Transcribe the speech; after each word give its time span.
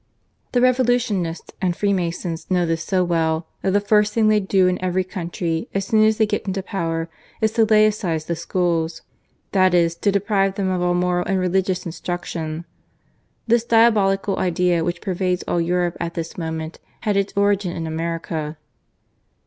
The 0.53 0.61
Revolutionists 0.61 1.51
and 1.61 1.75
Freemasons 1.75 2.49
know 2.49 2.65
this 2.65 2.83
so 2.83 3.03
well, 3.03 3.45
that 3.61 3.69
the 3.69 3.79
first 3.79 4.13
thing 4.13 4.29
they 4.29 4.39
do 4.39 4.67
in 4.67 4.83
every 4.83 5.03
country, 5.03 5.69
as 5.75 5.85
soon 5.85 6.03
as 6.05 6.17
they 6.17 6.25
get 6.25 6.47
into 6.47 6.63
power, 6.63 7.07
is 7.39 7.51
to 7.51 7.67
laicise 7.67 8.25
the 8.25 8.35
schools, 8.35 9.03
that 9.51 9.75
is, 9.75 9.93
to 9.97 10.11
deprive 10.11 10.55
them 10.55 10.71
of 10.71 10.81
all 10.81 10.95
moral 10.95 11.27
and 11.27 11.37
religious 11.37 11.85
instruction. 11.85 12.65
This 13.45 13.63
diabolical 13.63 14.39
idea, 14.39 14.83
which 14.83 15.01
pervades 15.01 15.43
all 15.43 15.61
Europe 15.61 15.97
at 15.99 16.15
this 16.15 16.35
moment, 16.35 16.79
had 17.01 17.15
its 17.15 17.33
origin 17.37 17.71
in 17.77 17.85
America. 17.85 18.57